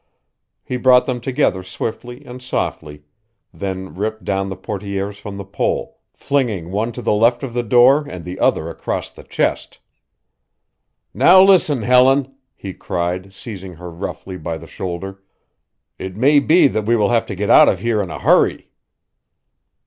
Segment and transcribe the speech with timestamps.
[0.63, 3.03] He brought them together swiftly and softly,
[3.53, 7.61] then ripped down the portières from the pole, flinging one to the left of the
[7.61, 9.77] door and the other across the chest.
[11.13, 15.21] "Now listen, Helen," he cried, seizing her roughly by the shoulder.
[15.99, 18.71] "It may be that we will have to get out of here in a hurry."